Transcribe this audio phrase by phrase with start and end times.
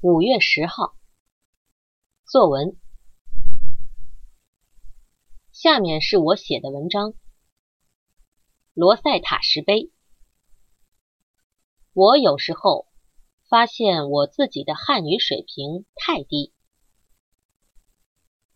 [0.00, 0.94] 五月十号，
[2.24, 2.76] 作文。
[5.50, 7.14] 下面是我写的文章。
[8.74, 9.90] 罗塞塔石碑。
[11.94, 12.86] 我有时候
[13.48, 16.54] 发现我自己的汉语水平太低。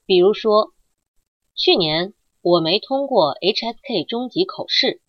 [0.07, 0.73] 比如说，
[1.57, 5.03] 去年我没通过 HSK 中级口试，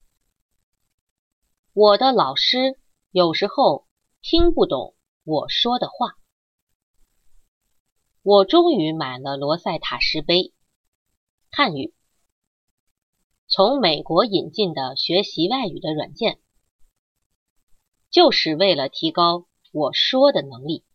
[1.74, 2.80] 我的老师
[3.12, 3.86] 有时候
[4.24, 6.18] 听不懂我说的话。
[8.24, 10.54] 我终于买了罗塞塔石碑，
[11.52, 11.94] 汉语，
[13.48, 16.40] 从美国引进的学习外语的软件，
[18.10, 20.86] 就是为了提高我说的能力。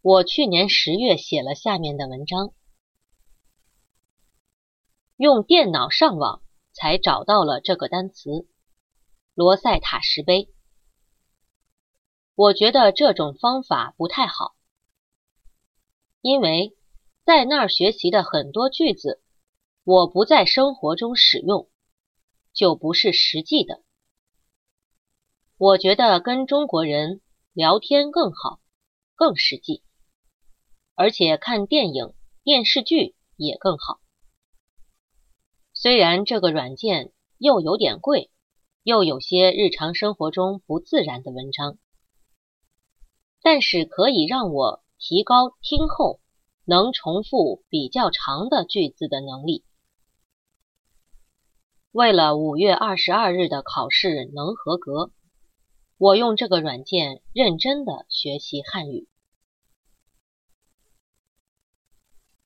[0.00, 2.54] 我去年十月写了下面的文章，
[5.18, 8.48] 用电脑上网才找到了这个单词——
[9.34, 10.48] 罗塞塔石碑。
[12.38, 14.54] 我觉得这种方法不太好，
[16.20, 16.76] 因为
[17.24, 19.20] 在那儿学习的很多句子，
[19.82, 21.68] 我不在生活中使用，
[22.52, 23.82] 就不是实际的。
[25.56, 27.22] 我觉得跟中国人
[27.54, 28.60] 聊天更好，
[29.16, 29.82] 更实际，
[30.94, 32.14] 而且看电影、
[32.44, 33.98] 电视剧也更好。
[35.74, 38.30] 虽然这个软件又有点贵，
[38.84, 41.78] 又有些日常生活中不自然的文章。
[43.50, 46.20] 但是可以让我提高听后
[46.66, 49.64] 能重复比较长的句子的能力。
[51.90, 55.12] 为了五月二十二日的考试能合格，
[55.96, 59.08] 我用这个软件认真的学习汉语。